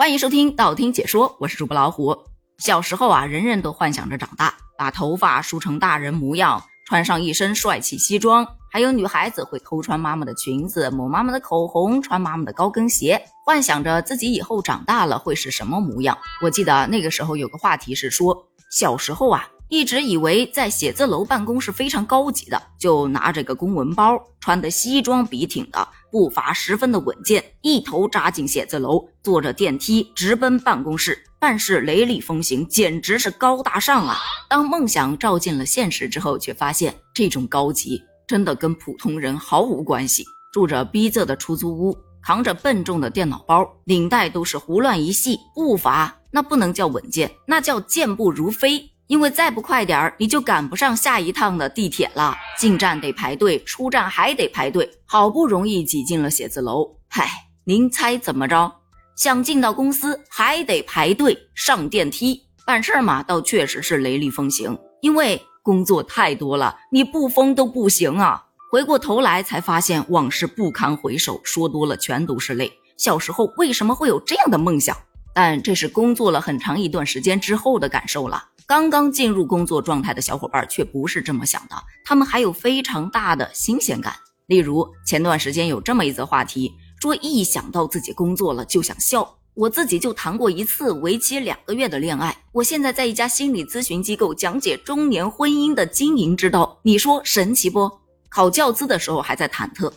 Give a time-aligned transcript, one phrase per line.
[0.00, 2.16] 欢迎收听道听解说，我是主播老虎。
[2.58, 8.46] 小时候啊，人人都幻想着长大，把头发梳成大人模样，穿上一身帅气西装。
[8.70, 16.16] 还有女孩子会偷穿妈妈的裙子，抹妈妈的口红，穿妈妈的高跟鞋，幻想着自己以后长大了会是什么模样。
[16.42, 19.48] 我记得那个时候有个话题是说，小时候啊。
[19.68, 34.16] 一直以为在写字楼办公是非常高级的，就拿着个公文包，穿的西装笔挺的，步伐十分的稳健，一头扎进写字楼，坐着电梯直奔办公室，办事雷厉风行，简直是高大上啊！
[34.48, 40.24] 当梦想照进了现实之后，却发现这种高级真的跟普通人毫无关系。
[40.50, 48.90] 住着逼仄的出租屋，扛着笨重的电脑包，领带都是胡乱一系，步伐那不能叫稳健，那叫健步如飞。
[49.08, 52.36] 因为再不快点儿，你就赶不上下一趟的地铁了。
[52.58, 56.86] 进站得排队，出站还得排队，好不容易挤进了写字楼。
[57.08, 57.26] 嗨，
[57.64, 58.70] 您猜怎么着？
[59.16, 63.22] 想进到公司还得排队上电梯办事嘛？
[63.22, 68.44] 倒确实是雷厉风行，因为工作太多了，你不疯都不行啊。
[68.70, 72.70] 回过头来才发现往事不堪回首，说多了全都是泪。
[72.98, 74.94] 小时候为什么会有这样的梦想？
[75.32, 78.44] 但这是工作了很长一段时间之后的感受了。
[78.68, 84.14] 刚刚进入工作状态的小伙伴却不是这么想的，他们还有非常大的新鲜感。
[84.44, 89.36] 例如前段时间有这么一则话题，说一想到自己工作了就想笑。
[89.54, 97.90] 我自己就谈过一次为期两个月的恋爱，我现在在一家心理咨询机构讲解中年婚姻的经营之道，你说神奇不？
[98.28, 99.90] 考教资的时候还在忐忑，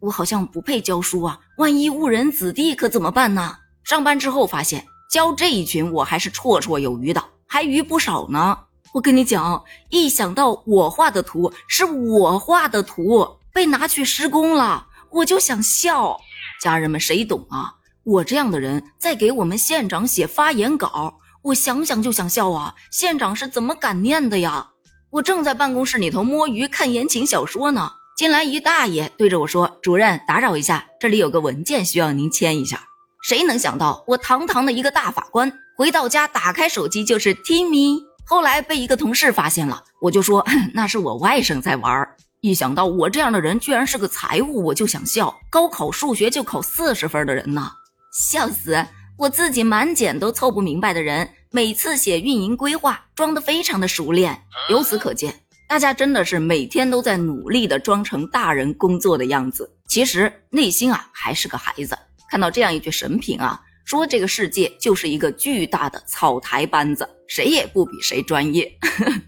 [0.00, 3.56] 我好像不配教书啊，万一误人子弟可怎么办呢？
[3.84, 7.24] 上班之后发现教这一群我还是绰绰有余的。
[7.48, 8.58] 还余不少呢。
[8.92, 16.16] 我跟你讲，一想到我画的图是我画的图被拿去施工了，我就想笑。
[16.62, 17.74] 家人们谁懂啊？
[18.04, 22.74] 我这样的人在给我们县长写发言稿，我想想就想笑啊。
[22.90, 24.70] 县长是怎么敢念的呀？
[25.10, 32.84] 我正在办公室里头摸鱼看言情小说呢，进来一大爷对着我说：“主任，打扰一下，这里有个文件需要您签一下。”
[33.22, 35.52] 谁能想到我堂堂的一个大法官？
[35.78, 38.02] 回到家，打开手机就是 Timmy。
[38.24, 40.44] 后来被一个同事发现了，我就说
[40.74, 42.16] 那是我外甥在玩。
[42.40, 45.32] 一想到我这样的人居然是个财务，我就想笑。
[45.48, 47.70] 高考数学就考四十分的人呢，
[48.12, 48.84] 笑死！
[49.16, 54.36] 我自己满减都凑不明白的人，每次写运营规划装得非常的熟练。
[54.70, 55.32] 由此可见，
[55.68, 61.96] 大家真的是每天都在努力的装成大人工作的样子，其实内心啊还是个孩子。
[62.28, 63.60] 看到这样一句神评啊。
[63.88, 68.70] 说这个世界就是一个巨大的草台班子，谁也不比谁专业，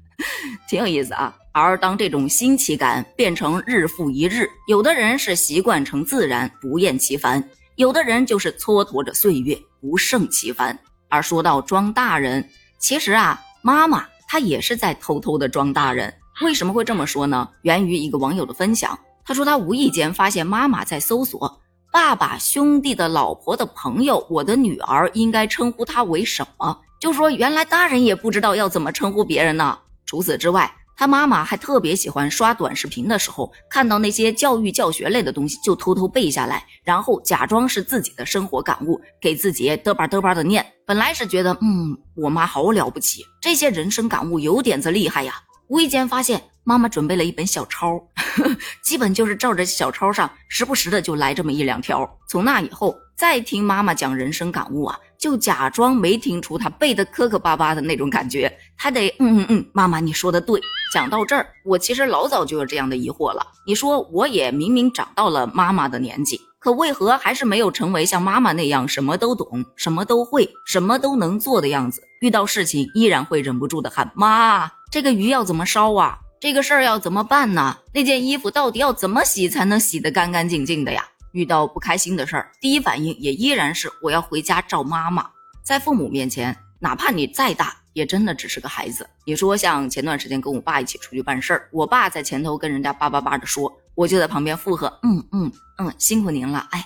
[0.66, 1.36] 挺有意思啊。
[1.52, 7.38] 而当这种新奇感变成日复一日，有的人是习惯成自然，不厌其烦；
[7.74, 10.78] 有的人就是蹉跎着岁月，不胜其烦。
[11.10, 16.10] 而说到装大人，其实啊，妈妈她也是在偷偷的装大人。
[16.40, 17.46] 为什么会这么说呢？
[17.60, 21.60] 源于一个网友的分享，他说他无意间发现妈妈在搜索。
[21.96, 26.78] 爸爸兄弟的老婆的朋友，我的女儿应该称呼他为什么？
[27.00, 29.78] 就说原来大人也不知道要怎么称呼别人呢。
[30.04, 40.66] 除此之外，他妈妈还特别喜欢刷短视频的时候，看到那些教育教学类的东西，就偷偷背下来，然后假装是自己的生活感悟，给自己嘚吧嘚吧的念。
[40.84, 45.40] 本来是觉得，嗯，我妈好了不起，这些人生感悟有点子厉害呀。
[45.68, 46.42] 无意间发现。
[46.68, 47.96] 妈妈准备了一本小抄，
[48.82, 52.18] 基本就是照着小抄上，时不时的就来这么一两条。
[52.28, 60.60] 从那以后，再听妈妈讲人生感悟啊，就假装没听出她背的磕磕巴巴的那种感觉，她得嗯嗯嗯，妈妈你说的对。
[60.92, 63.46] 讲到这儿，我其实老早就有这样的疑惑了。
[63.64, 72.02] 你说我也明明长到了妈妈的年纪，可为何还是没有成为像妈妈那样什么都懂、什么都会、什么都能做的样子？
[72.20, 76.18] 遇到事情依然会忍不住的喊妈，这个鱼要怎么烧啊？
[76.38, 77.78] 这个事儿要怎么办呢？
[77.92, 81.02] 那件衣服到底要怎么洗才能洗得干干净净的呀？
[81.32, 85.26] 遇到不开心的事儿，第一反应也依然是我要回家找妈妈。
[85.62, 89.08] 在父母面前，哪怕你再大，也真的只是个孩子。
[89.24, 96.84] 你说像前段时间跟我爸一起出去办事儿，我爸在前头跟人家叭叭叭的说，我就在旁边附和，嗯嗯嗯，辛苦您了，哎。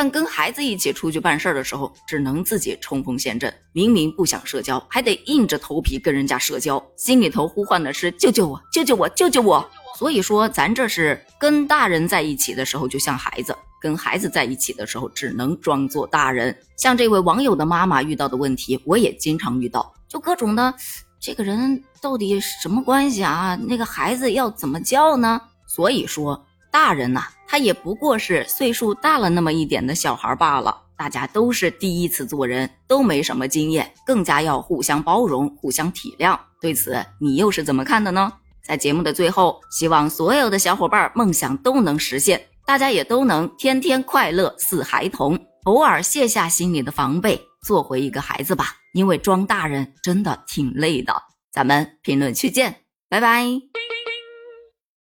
[0.00, 3.52] 但跟孩子一起出去办事儿的时候，只能自己冲锋陷阵。
[3.72, 9.68] 明明不想社交，还得硬着头皮跟人家社交，心里头呼唤的是救救我，救救我，救救我。
[9.98, 16.56] 所以说，咱这是跟大人在一起的时候就像孩子，跟孩子在一起的时候只能装作大人。
[16.76, 20.72] 像这位网友的妈妈遇到的问题，我也经常遇到，就各种的，
[21.18, 23.58] 这个人到底什么关系啊？
[23.66, 25.40] 那个孩子要怎么叫呢？
[25.66, 26.44] 所以说。
[26.70, 30.82] 大人呐，他也不过是岁数大了那么一点的小孩罢了。
[30.96, 36.38] 大家都是第一次做人，都没什么经验，更加要互相包容、互相体谅。
[36.60, 38.32] 对此，你又是怎么看的呢？
[38.64, 48.74] 在节目的最后，希望所有的小伙伴梦想都能实现，大家也都能天天快乐似孩童，偶尔卸下心里的防备，做回一个孩子吧。
[48.92, 51.14] 因为装大人真的挺累的。
[51.52, 52.74] 咱们评论区见，
[53.08, 53.46] 拜拜。